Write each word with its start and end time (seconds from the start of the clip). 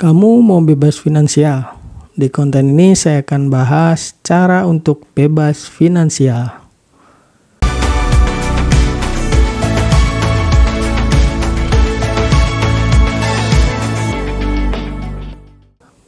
Kamu 0.00 0.40
mau 0.40 0.64
bebas 0.64 0.96
finansial? 0.96 1.76
Di 2.16 2.32
konten 2.32 2.72
ini 2.72 2.96
saya 2.96 3.20
akan 3.20 3.52
bahas 3.52 4.16
cara 4.24 4.64
untuk 4.64 5.04
bebas 5.12 5.68
finansial. 5.68 6.56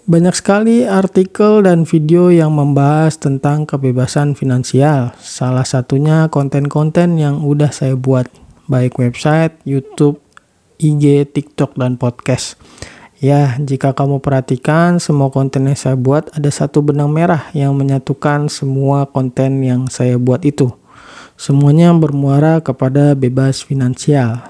Banyak 0.09 0.33
sekali 0.41 0.89
artikel 0.89 1.61
dan 1.61 1.85
video 1.85 2.33
yang 2.33 2.57
membahas 2.57 3.21
tentang 3.21 3.69
kebebasan 3.69 4.33
finansial. 4.33 5.13
Salah 5.21 5.69
satunya 5.69 6.33
konten-konten 6.33 7.21
yang 7.21 7.45
udah 7.45 7.69
saya 7.69 7.93
buat, 7.93 8.25
baik 8.73 8.97
website, 8.97 9.61
YouTube, 9.69 10.17
IG, 10.81 11.29
TikTok, 11.37 11.77
dan 11.77 12.01
podcast. 12.01 12.57
Ya, 13.23 13.55
jika 13.55 13.95
kamu 13.95 14.19
perhatikan 14.19 14.99
semua 14.99 15.31
konten 15.31 15.71
yang 15.71 15.79
saya 15.79 15.95
buat 15.95 16.27
ada 16.35 16.51
satu 16.51 16.83
benang 16.83 17.07
merah 17.07 17.55
yang 17.55 17.71
menyatukan 17.71 18.51
semua 18.51 19.07
konten 19.07 19.63
yang 19.63 19.87
saya 19.87 20.19
buat 20.19 20.43
itu. 20.43 20.75
Semuanya 21.39 21.95
bermuara 21.95 22.59
kepada 22.59 23.15
bebas 23.15 23.63
finansial. 23.63 24.43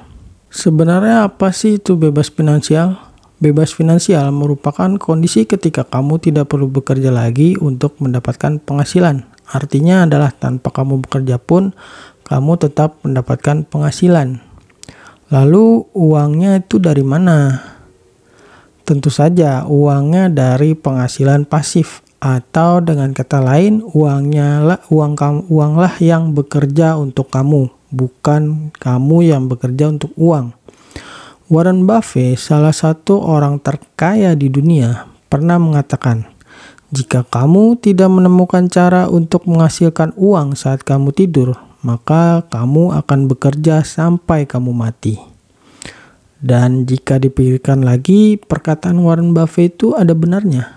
Sebenarnya 0.49 1.29
apa 1.29 1.53
sih 1.53 1.77
itu 1.77 2.01
bebas 2.01 2.33
finansial? 2.33 2.97
Bebas 3.45 3.77
finansial 3.77 4.33
merupakan 4.33 4.89
kondisi 4.97 5.45
ketika 5.45 5.85
kamu 5.85 6.17
tidak 6.25 6.49
perlu 6.49 6.73
bekerja 6.73 7.13
lagi 7.13 7.61
untuk 7.61 8.01
mendapatkan 8.01 8.57
penghasilan. 8.57 9.29
Artinya 9.53 10.09
adalah 10.09 10.33
tanpa 10.33 10.73
kamu 10.73 11.05
bekerja 11.05 11.37
pun 11.37 11.77
kamu 12.25 12.57
tetap 12.57 13.05
mendapatkan 13.05 13.69
penghasilan. 13.69 14.41
Lalu 15.29 15.93
uangnya 15.93 16.65
itu 16.65 16.81
dari 16.81 17.05
mana? 17.05 17.72
Tentu 18.83 19.15
saja 19.15 19.63
uangnya 19.63 20.27
dari 20.27 20.75
penghasilan 20.75 21.47
pasif 21.47 22.03
atau 22.19 22.83
dengan 22.83 23.15
kata 23.15 23.39
lain 23.39 23.83
uangnya 23.83 24.63
lah 24.63 24.81
uang 24.91 25.15
kamu 25.15 25.41
uanglah 25.51 25.95
yang 26.03 26.35
bekerja 26.35 26.99
untuk 26.99 27.31
kamu, 27.31 27.71
bukan 27.91 28.75
kamu 28.79 29.17
yang 29.27 29.47
bekerja 29.47 29.91
untuk 29.91 30.11
uang. 30.15 30.55
Warren 31.51 31.87
Buffett, 31.87 32.39
salah 32.39 32.75
satu 32.75 33.23
orang 33.23 33.63
terkaya 33.63 34.35
di 34.35 34.51
dunia, 34.51 35.11
pernah 35.27 35.63
mengatakan, 35.63 36.27
"Jika 36.91 37.23
kamu 37.27 37.79
tidak 37.79 38.11
menemukan 38.11 38.67
cara 38.67 39.07
untuk 39.07 39.47
menghasilkan 39.51 40.15
uang 40.19 40.59
saat 40.59 40.83
kamu 40.83 41.15
tidur, 41.15 41.55
maka 41.87 42.47
kamu 42.51 42.99
akan 42.99 43.31
bekerja 43.31 43.87
sampai 43.87 44.43
kamu 44.43 44.75
mati." 44.75 45.32
Dan 46.43 46.91
jika 46.91 47.23
dipikirkan 47.23 47.87
lagi, 47.87 48.35
perkataan 48.35 48.99
Warren 48.99 49.31
Buffett 49.31 49.79
itu 49.79 49.95
ada 49.95 50.11
benarnya. 50.11 50.75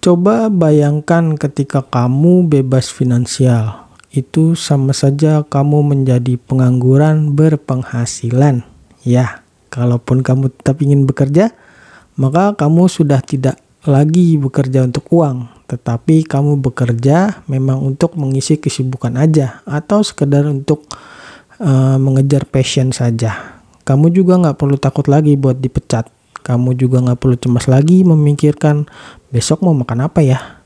Coba 0.00 0.48
bayangkan 0.48 1.36
ketika 1.36 1.84
kamu 1.84 2.48
bebas 2.48 2.88
finansial, 2.88 3.92
itu 4.08 4.56
sama 4.56 4.96
saja 4.96 5.44
kamu 5.44 5.84
menjadi 5.84 6.40
pengangguran 6.40 7.36
berpenghasilan. 7.36 8.64
Ya, 9.04 9.44
kalaupun 9.68 10.24
kamu 10.24 10.48
tetap 10.48 10.80
ingin 10.80 11.04
bekerja, 11.04 11.52
maka 12.16 12.56
kamu 12.56 12.88
sudah 12.88 13.20
tidak 13.20 13.60
lagi 13.84 14.40
bekerja 14.40 14.88
untuk 14.88 15.04
uang, 15.12 15.68
tetapi 15.68 16.24
kamu 16.24 16.56
bekerja 16.56 17.44
memang 17.44 17.84
untuk 17.84 18.16
mengisi 18.16 18.56
kesibukan 18.56 19.12
aja 19.12 19.60
atau 19.68 20.00
sekedar 20.00 20.48
untuk 20.48 20.88
uh, 21.60 22.00
mengejar 22.00 22.48
passion 22.48 22.96
saja. 22.96 23.57
Kamu 23.88 24.12
juga 24.12 24.36
nggak 24.36 24.60
perlu 24.60 24.76
takut 24.76 25.08
lagi 25.08 25.32
buat 25.40 25.56
dipecat. 25.56 26.12
Kamu 26.44 26.76
juga 26.76 27.00
nggak 27.00 27.16
perlu 27.16 27.40
cemas 27.40 27.64
lagi 27.72 28.04
memikirkan 28.04 28.84
besok 29.32 29.64
mau 29.64 29.72
makan 29.72 30.04
apa 30.04 30.20
ya. 30.20 30.60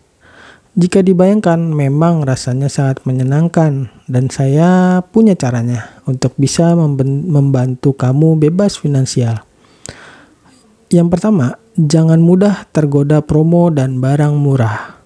Jika 0.74 1.06
dibayangkan, 1.06 1.70
memang 1.70 2.26
rasanya 2.26 2.66
sangat 2.66 3.06
menyenangkan 3.06 3.94
dan 4.10 4.26
saya 4.26 4.98
punya 5.06 5.38
caranya 5.38 6.02
untuk 6.08 6.34
bisa 6.34 6.74
membantu 6.74 7.94
kamu 7.94 8.42
bebas 8.42 8.80
finansial. 8.80 9.46
Yang 10.90 11.08
pertama, 11.14 11.62
jangan 11.78 12.18
mudah 12.18 12.66
tergoda 12.74 13.22
promo 13.22 13.70
dan 13.70 14.02
barang 14.02 14.34
murah. 14.34 14.98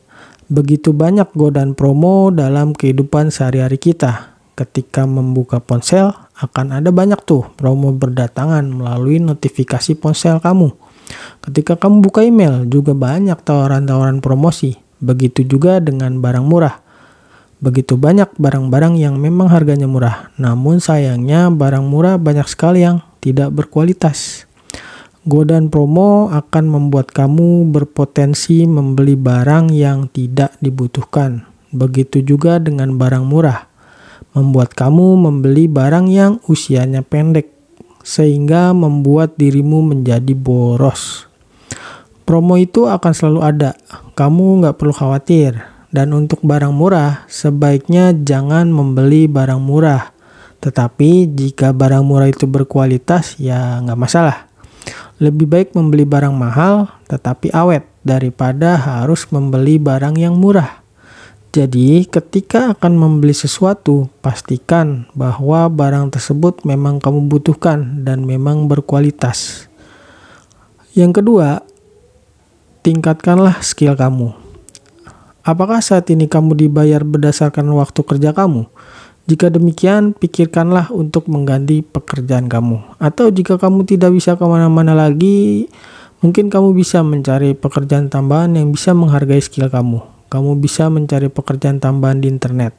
Begitu 0.46 0.94
banyak 0.94 1.34
godaan 1.34 1.74
promo 1.74 2.30
dalam 2.30 2.72
kehidupan 2.72 3.34
sehari-hari 3.34 3.76
kita. 3.76 4.38
Ketika 4.54 5.04
membuka 5.04 5.58
ponsel, 5.58 6.14
akan 6.36 6.76
ada 6.76 6.92
banyak 6.92 7.16
tuh 7.24 7.48
promo 7.56 7.96
berdatangan 7.96 8.68
melalui 8.68 9.16
notifikasi 9.16 9.96
ponsel 9.96 10.36
kamu. 10.36 10.76
Ketika 11.40 11.78
kamu 11.80 12.04
buka 12.04 12.20
email, 12.26 12.68
juga 12.68 12.92
banyak 12.92 13.40
tawaran-tawaran 13.40 14.20
promosi. 14.20 14.76
Begitu 15.00 15.46
juga 15.48 15.80
dengan 15.80 16.20
barang 16.20 16.44
murah. 16.44 16.82
Begitu 17.56 17.96
banyak 17.96 18.36
barang-barang 18.36 19.00
yang 19.00 19.16
memang 19.16 19.48
harganya 19.48 19.88
murah, 19.88 20.28
namun 20.36 20.76
sayangnya 20.76 21.48
barang 21.48 21.88
murah 21.88 22.20
banyak 22.20 22.44
sekali 22.52 22.84
yang 22.84 23.00
tidak 23.24 23.48
berkualitas. 23.56 24.44
Godaan 25.24 25.72
promo 25.72 26.28
akan 26.28 26.64
membuat 26.68 27.16
kamu 27.16 27.72
berpotensi 27.72 28.68
membeli 28.68 29.16
barang 29.16 29.72
yang 29.72 30.06
tidak 30.12 30.52
dibutuhkan. 30.60 31.48
Begitu 31.72 32.22
juga 32.22 32.60
dengan 32.60 32.94
barang 32.94 33.24
murah 33.24 33.66
membuat 34.36 34.76
kamu 34.76 35.16
membeli 35.16 35.64
barang 35.64 36.12
yang 36.12 36.44
usianya 36.44 37.00
pendek, 37.00 37.48
sehingga 38.04 38.76
membuat 38.76 39.40
dirimu 39.40 39.80
menjadi 39.80 40.36
boros. 40.36 41.24
Promo 42.28 42.60
itu 42.60 42.84
akan 42.84 43.12
selalu 43.16 43.40
ada, 43.40 43.70
kamu 44.12 44.60
nggak 44.60 44.76
perlu 44.76 44.92
khawatir. 44.92 45.56
Dan 45.88 46.12
untuk 46.12 46.44
barang 46.44 46.76
murah, 46.76 47.24
sebaiknya 47.32 48.12
jangan 48.12 48.68
membeli 48.68 49.24
barang 49.24 49.62
murah. 49.62 50.12
Tetapi 50.60 51.32
jika 51.32 51.72
barang 51.72 52.04
murah 52.04 52.28
itu 52.28 52.44
berkualitas, 52.44 53.40
ya 53.40 53.80
nggak 53.80 53.96
masalah. 53.96 54.44
Lebih 55.16 55.48
baik 55.48 55.68
membeli 55.72 56.04
barang 56.04 56.36
mahal 56.36 56.92
tetapi 57.08 57.48
awet 57.56 57.88
daripada 58.04 58.76
harus 58.76 59.24
membeli 59.32 59.80
barang 59.80 60.12
yang 60.20 60.36
murah. 60.36 60.85
Jadi, 61.54 62.04
ketika 62.04 62.76
akan 62.76 63.00
membeli 63.00 63.32
sesuatu, 63.32 64.12
pastikan 64.20 65.08
bahwa 65.16 65.70
barang 65.72 66.12
tersebut 66.12 66.66
memang 66.68 67.00
kamu 67.00 67.32
butuhkan 67.32 68.04
dan 68.04 68.28
memang 68.28 68.68
berkualitas. 68.68 69.70
Yang 70.92 71.22
kedua, 71.22 71.48
tingkatkanlah 72.84 73.60
skill 73.64 73.96
kamu. 73.96 74.36
Apakah 75.46 75.78
saat 75.78 76.10
ini 76.10 76.26
kamu 76.26 76.58
dibayar 76.58 77.06
berdasarkan 77.06 77.70
waktu 77.78 78.00
kerja 78.02 78.34
kamu? 78.34 78.66
Jika 79.30 79.46
demikian, 79.46 80.14
pikirkanlah 80.14 80.90
untuk 80.90 81.30
mengganti 81.30 81.82
pekerjaan 81.82 82.50
kamu. 82.50 82.82
Atau 82.98 83.30
jika 83.30 83.54
kamu 83.58 83.86
tidak 83.86 84.10
bisa 84.14 84.34
ke 84.34 84.44
mana-mana 84.46 84.94
lagi, 84.94 85.70
mungkin 86.24 86.50
kamu 86.50 86.74
bisa 86.74 87.04
mencari 87.06 87.54
pekerjaan 87.54 88.10
tambahan 88.10 88.58
yang 88.58 88.74
bisa 88.74 88.94
menghargai 88.94 89.38
skill 89.38 89.70
kamu 89.70 90.15
kamu 90.36 90.60
bisa 90.60 90.92
mencari 90.92 91.32
pekerjaan 91.32 91.80
tambahan 91.80 92.20
di 92.20 92.28
internet 92.28 92.76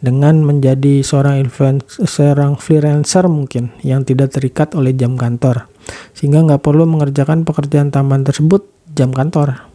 dengan 0.00 0.40
menjadi 0.40 1.04
seorang 1.04 1.44
influencer, 1.44 2.08
seorang 2.08 2.56
freelancer 2.56 3.28
mungkin 3.28 3.76
yang 3.84 4.00
tidak 4.08 4.32
terikat 4.32 4.72
oleh 4.72 4.96
jam 4.96 5.20
kantor 5.20 5.68
sehingga 6.16 6.40
nggak 6.40 6.64
perlu 6.64 6.88
mengerjakan 6.88 7.44
pekerjaan 7.44 7.92
tambahan 7.92 8.24
tersebut 8.24 8.64
jam 8.96 9.12
kantor. 9.12 9.68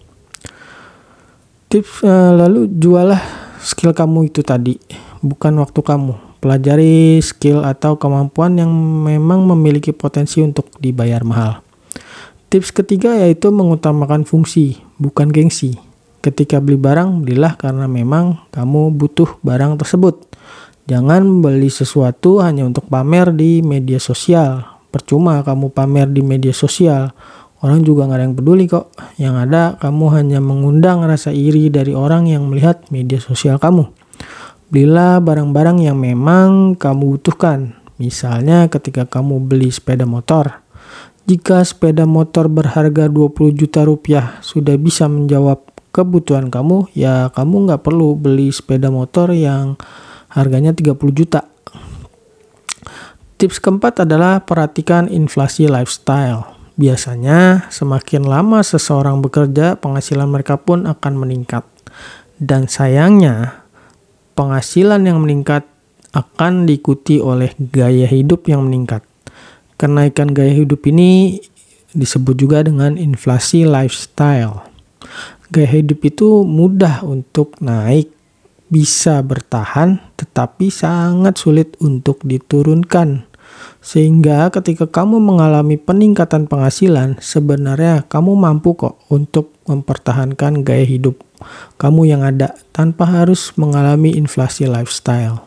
Tips 1.70 2.02
uh, 2.02 2.34
lalu 2.34 2.66
jualah 2.74 3.22
skill 3.62 3.94
kamu 3.94 4.34
itu 4.34 4.42
tadi 4.42 4.82
bukan 5.22 5.62
waktu 5.62 5.82
kamu. 5.82 6.14
Pelajari 6.42 7.22
skill 7.26 7.66
atau 7.66 7.98
kemampuan 7.98 8.54
yang 8.58 8.70
memang 9.06 9.46
memiliki 9.50 9.90
potensi 9.94 10.46
untuk 10.46 10.70
dibayar 10.78 11.26
mahal. 11.26 11.62
Tips 12.54 12.70
ketiga 12.70 13.18
yaitu 13.18 13.50
mengutamakan 13.50 14.26
fungsi 14.26 14.78
bukan 15.02 15.34
gengsi 15.34 15.85
Ketika 16.26 16.58
beli 16.58 16.82
barang, 16.82 17.22
belilah 17.22 17.54
karena 17.54 17.86
memang 17.86 18.50
kamu 18.50 18.98
butuh 18.98 19.38
barang 19.46 19.78
tersebut. 19.78 20.26
Jangan 20.90 21.22
beli 21.46 21.70
sesuatu 21.70 22.42
hanya 22.42 22.66
untuk 22.66 22.90
pamer 22.90 23.30
di 23.30 23.62
media 23.62 24.02
sosial. 24.02 24.66
Percuma 24.90 25.46
kamu 25.46 25.70
pamer 25.70 26.10
di 26.10 26.26
media 26.26 26.50
sosial. 26.50 27.14
Orang 27.62 27.86
juga 27.86 28.10
nggak 28.10 28.18
ada 28.18 28.26
yang 28.26 28.34
peduli 28.34 28.66
kok. 28.66 28.90
Yang 29.22 29.36
ada 29.38 29.64
kamu 29.78 30.06
hanya 30.18 30.40
mengundang 30.42 31.06
rasa 31.06 31.30
iri 31.30 31.70
dari 31.70 31.94
orang 31.94 32.26
yang 32.26 32.50
melihat 32.50 32.82
media 32.90 33.22
sosial 33.22 33.62
kamu. 33.62 33.86
Belilah 34.74 35.22
barang-barang 35.22 35.78
yang 35.86 36.02
memang 36.02 36.74
kamu 36.74 37.22
butuhkan. 37.22 37.78
Misalnya 38.02 38.66
ketika 38.74 39.06
kamu 39.06 39.46
beli 39.46 39.70
sepeda 39.70 40.10
motor. 40.10 40.66
Jika 41.30 41.62
sepeda 41.62 42.10
motor 42.10 42.50
berharga 42.50 43.14
20 43.14 43.54
juta 43.54 43.86
rupiah 43.86 44.42
sudah 44.42 44.74
bisa 44.74 45.06
menjawab 45.06 45.75
kebutuhan 45.96 46.52
kamu, 46.52 46.92
ya 46.92 47.32
kamu 47.32 47.72
nggak 47.72 47.88
perlu 47.88 48.20
beli 48.20 48.52
sepeda 48.52 48.92
motor 48.92 49.32
yang 49.32 49.80
harganya 50.28 50.76
30 50.76 51.00
juta. 51.16 51.48
Tips 53.40 53.64
keempat 53.64 54.04
adalah 54.04 54.44
perhatikan 54.44 55.08
inflasi 55.08 55.72
lifestyle. 55.72 56.52
Biasanya, 56.76 57.72
semakin 57.72 58.28
lama 58.28 58.60
seseorang 58.60 59.24
bekerja, 59.24 59.80
penghasilan 59.80 60.28
mereka 60.28 60.60
pun 60.60 60.84
akan 60.84 61.14
meningkat. 61.16 61.64
Dan 62.36 62.68
sayangnya, 62.68 63.64
penghasilan 64.36 65.00
yang 65.08 65.24
meningkat 65.24 65.64
akan 66.12 66.68
diikuti 66.68 67.20
oleh 67.24 67.56
gaya 67.60 68.08
hidup 68.08 68.48
yang 68.52 68.68
meningkat. 68.68 69.04
Kenaikan 69.80 70.32
gaya 70.32 70.52
hidup 70.52 70.84
ini 70.88 71.40
disebut 71.96 72.36
juga 72.36 72.64
dengan 72.64 73.00
inflasi 73.00 73.64
lifestyle. 73.64 74.75
Gaya 75.54 75.70
hidup 75.82 76.02
itu 76.06 76.42
mudah 76.42 77.06
untuk 77.06 77.58
naik, 77.62 78.10
bisa 78.70 79.22
bertahan, 79.22 80.02
tetapi 80.18 80.74
sangat 80.74 81.38
sulit 81.38 81.78
untuk 81.82 82.22
diturunkan. 82.26 83.30
Sehingga 83.80 84.50
ketika 84.50 84.90
kamu 84.90 85.22
mengalami 85.22 85.78
peningkatan 85.78 86.50
penghasilan, 86.50 87.22
sebenarnya 87.22 88.04
kamu 88.10 88.34
mampu 88.34 88.74
kok 88.74 88.98
untuk 89.14 89.54
mempertahankan 89.70 90.66
gaya 90.66 90.84
hidup 90.84 91.22
kamu 91.76 92.10
yang 92.10 92.22
ada 92.24 92.56
tanpa 92.72 93.06
harus 93.08 93.52
mengalami 93.60 94.16
inflasi 94.16 94.66
lifestyle. 94.68 95.44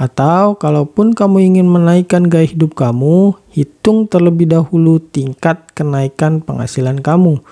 Atau 0.00 0.56
kalaupun 0.56 1.12
kamu 1.12 1.52
ingin 1.52 1.68
menaikkan 1.68 2.24
gaya 2.32 2.48
hidup 2.48 2.72
kamu, 2.72 3.36
hitung 3.52 4.08
terlebih 4.08 4.48
dahulu 4.48 4.96
tingkat 4.96 5.60
kenaikan 5.76 6.40
penghasilan 6.40 7.04
kamu. 7.04 7.44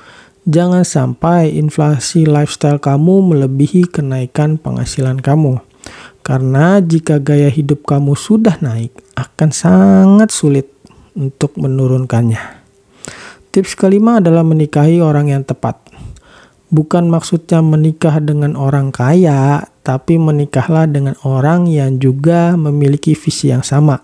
Jangan 0.48 0.80
sampai 0.80 1.60
inflasi 1.60 2.24
lifestyle 2.24 2.80
kamu 2.80 3.20
melebihi 3.20 3.84
kenaikan 3.84 4.56
penghasilan 4.56 5.20
kamu. 5.20 5.60
Karena 6.24 6.80
jika 6.80 7.20
gaya 7.20 7.52
hidup 7.52 7.84
kamu 7.84 8.16
sudah 8.16 8.56
naik, 8.64 8.96
akan 9.12 9.52
sangat 9.52 10.32
sulit 10.32 10.72
untuk 11.12 11.52
menurunkannya. 11.60 12.40
Tips 13.52 13.76
kelima 13.76 14.24
adalah 14.24 14.40
menikahi 14.40 15.04
orang 15.04 15.36
yang 15.36 15.44
tepat. 15.44 15.84
Bukan 16.72 17.12
maksudnya 17.12 17.60
menikah 17.60 18.16
dengan 18.16 18.56
orang 18.56 18.88
kaya, 18.88 19.68
tapi 19.84 20.16
menikahlah 20.16 20.88
dengan 20.88 21.12
orang 21.28 21.68
yang 21.68 22.00
juga 22.00 22.56
memiliki 22.56 23.12
visi 23.12 23.52
yang 23.52 23.60
sama, 23.60 24.00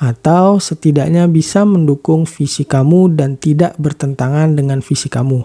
atau 0.00 0.56
setidaknya 0.56 1.28
bisa 1.28 1.68
mendukung 1.68 2.24
visi 2.24 2.64
kamu 2.64 3.12
dan 3.20 3.36
tidak 3.36 3.76
bertentangan 3.76 4.56
dengan 4.56 4.80
visi 4.80 5.12
kamu. 5.12 5.44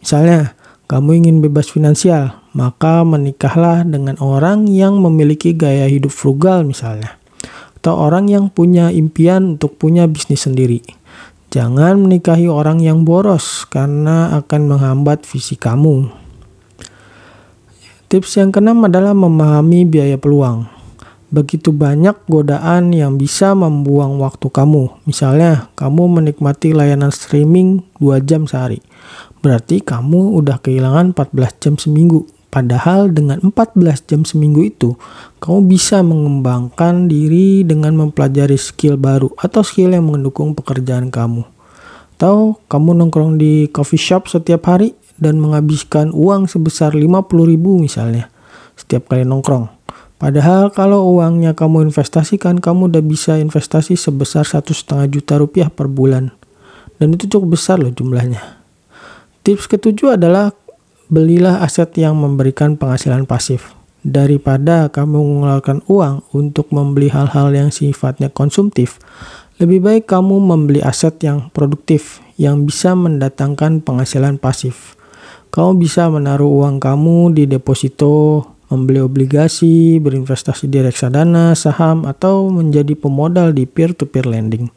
Misalnya, 0.00 0.56
kamu 0.88 1.20
ingin 1.20 1.44
bebas 1.44 1.68
finansial, 1.68 2.40
maka 2.56 3.04
menikahlah 3.04 3.84
dengan 3.84 4.16
orang 4.24 4.64
yang 4.64 4.96
memiliki 4.98 5.52
gaya 5.52 5.84
hidup 5.84 6.10
frugal 6.10 6.64
misalnya. 6.64 7.20
Atau 7.76 7.92
orang 7.94 8.32
yang 8.32 8.48
punya 8.48 8.88
impian 8.88 9.60
untuk 9.60 9.76
punya 9.76 10.08
bisnis 10.08 10.48
sendiri. 10.48 10.80
Jangan 11.52 12.00
menikahi 12.00 12.48
orang 12.48 12.80
yang 12.80 13.04
boros 13.04 13.68
karena 13.68 14.32
akan 14.40 14.60
menghambat 14.70 15.28
visi 15.28 15.60
kamu. 15.60 16.08
Tips 18.10 18.40
yang 18.40 18.50
keenam 18.50 18.82
adalah 18.82 19.14
memahami 19.14 19.86
biaya 19.86 20.18
peluang. 20.18 20.79
Begitu 21.30 21.70
banyak 21.70 22.26
godaan 22.26 22.90
yang 22.90 23.14
bisa 23.14 23.54
membuang 23.54 24.18
waktu 24.18 24.50
kamu. 24.50 25.06
Misalnya, 25.06 25.70
kamu 25.78 26.20
menikmati 26.20 26.74
layanan 26.74 27.14
streaming 27.14 27.86
2 28.02 28.18
jam 28.26 28.50
sehari. 28.50 28.82
Berarti 29.38 29.78
kamu 29.78 30.36
udah 30.42 30.58
kehilangan 30.58 31.14
14 31.14 31.62
jam 31.62 31.74
seminggu 31.78 32.26
Padahal 32.50 33.14
dengan 33.14 33.38
14 33.38 34.10
jam 34.10 34.26
seminggu 34.26 34.66
itu, 34.66 34.98
kamu 35.38 35.70
bisa 35.70 36.02
mengembangkan 36.02 37.06
diri 37.06 37.62
dengan 37.62 37.94
mempelajari 37.94 38.58
skill 38.58 38.98
baru 38.98 39.30
atau 39.38 39.62
skill 39.62 39.94
yang 39.94 40.10
mendukung 40.10 40.58
pekerjaan 40.58 41.14
kamu. 41.14 41.46
Atau 42.18 42.58
kamu 42.66 42.98
nongkrong 42.98 43.38
di 43.38 43.70
coffee 43.70 44.02
shop 44.02 44.26
setiap 44.26 44.66
hari 44.66 44.98
dan 45.14 45.38
menghabiskan 45.38 46.10
uang 46.10 46.50
sebesar 46.50 46.90
50 46.90 47.22
ribu 47.46 47.78
misalnya 47.78 48.26
setiap 48.74 49.06
kali 49.06 49.22
nongkrong. 49.22 49.70
Padahal 50.20 50.68
kalau 50.68 51.16
uangnya 51.16 51.56
kamu 51.56 51.88
investasikan, 51.88 52.60
kamu 52.60 52.92
udah 52.92 53.00
bisa 53.00 53.40
investasi 53.40 53.96
sebesar 53.96 54.44
satu 54.44 54.76
setengah 54.76 55.08
juta 55.08 55.40
rupiah 55.40 55.72
per 55.72 55.88
bulan. 55.88 56.28
Dan 57.00 57.16
itu 57.16 57.24
cukup 57.24 57.56
besar 57.56 57.80
loh 57.80 57.88
jumlahnya. 57.88 58.60
Tips 59.40 59.64
ketujuh 59.64 60.20
adalah 60.20 60.52
belilah 61.08 61.64
aset 61.64 61.96
yang 61.96 62.20
memberikan 62.20 62.76
penghasilan 62.76 63.24
pasif. 63.24 63.72
Daripada 64.04 64.92
kamu 64.92 65.16
mengeluarkan 65.16 65.88
uang 65.88 66.28
untuk 66.36 66.68
membeli 66.68 67.08
hal-hal 67.08 67.56
yang 67.56 67.72
sifatnya 67.72 68.28
konsumtif, 68.28 69.00
lebih 69.56 69.80
baik 69.80 70.04
kamu 70.04 70.36
membeli 70.36 70.84
aset 70.84 71.16
yang 71.24 71.48
produktif 71.56 72.20
yang 72.36 72.68
bisa 72.68 72.92
mendatangkan 72.92 73.80
penghasilan 73.80 74.36
pasif. 74.36 75.00
Kamu 75.48 75.80
bisa 75.80 76.12
menaruh 76.12 76.48
uang 76.48 76.76
kamu 76.76 77.32
di 77.32 77.48
deposito, 77.48 78.44
membeli 78.70 79.02
obligasi, 79.02 79.98
berinvestasi 79.98 80.70
di 80.70 80.78
reksadana, 80.80 81.58
saham, 81.58 82.06
atau 82.06 82.48
menjadi 82.48 82.94
pemodal 82.94 83.50
di 83.50 83.66
peer-to-peer 83.66 84.24
lending. 84.24 84.70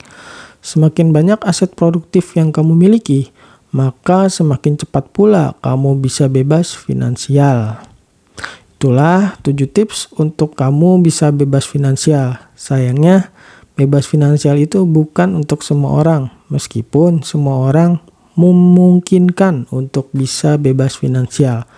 Semakin 0.60 1.14
banyak 1.14 1.40
aset 1.46 1.78
produktif 1.78 2.34
yang 2.34 2.50
kamu 2.50 2.74
miliki, 2.74 3.30
maka 3.70 4.28
semakin 4.34 4.82
cepat 4.82 5.14
pula 5.14 5.54
kamu 5.62 6.02
bisa 6.02 6.26
bebas 6.26 6.74
finansial. 6.74 7.86
Itulah 8.82 9.40
7 9.46 9.70
tips 9.70 10.12
untuk 10.20 10.60
kamu 10.60 11.06
bisa 11.06 11.32
bebas 11.32 11.64
finansial. 11.64 12.42
Sayangnya, 12.58 13.32
bebas 13.80 14.10
finansial 14.10 14.60
itu 14.60 14.84
bukan 14.84 15.38
untuk 15.40 15.62
semua 15.62 16.04
orang, 16.04 16.34
meskipun 16.50 17.22
semua 17.24 17.70
orang 17.72 18.02
memungkinkan 18.34 19.70
untuk 19.70 20.10
bisa 20.12 20.58
bebas 20.58 20.98
finansial. 20.98 21.70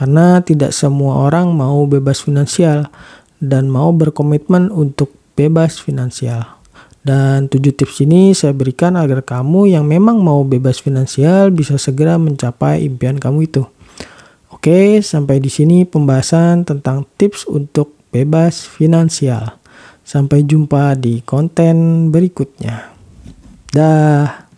Karena 0.00 0.40
tidak 0.40 0.72
semua 0.72 1.28
orang 1.28 1.52
mau 1.52 1.84
bebas 1.84 2.24
finansial 2.24 2.88
dan 3.36 3.68
mau 3.68 3.92
berkomitmen 3.92 4.72
untuk 4.72 5.12
bebas 5.36 5.76
finansial. 5.76 6.56
Dan 7.04 7.52
tujuh 7.52 7.76
tips 7.76 8.08
ini 8.08 8.32
saya 8.32 8.56
berikan 8.56 8.96
agar 8.96 9.20
kamu 9.20 9.76
yang 9.76 9.84
memang 9.84 10.24
mau 10.24 10.40
bebas 10.40 10.80
finansial 10.80 11.52
bisa 11.52 11.76
segera 11.76 12.16
mencapai 12.16 12.80
impian 12.80 13.20
kamu 13.20 13.44
itu. 13.44 13.68
Oke, 14.48 15.04
sampai 15.04 15.36
di 15.36 15.52
sini 15.52 15.84
pembahasan 15.84 16.64
tentang 16.64 17.04
tips 17.20 17.44
untuk 17.44 17.92
bebas 18.08 18.64
finansial. 18.64 19.60
Sampai 20.00 20.48
jumpa 20.48 20.96
di 20.96 21.20
konten 21.20 22.08
berikutnya. 22.08 22.88
Dah. 23.68 24.49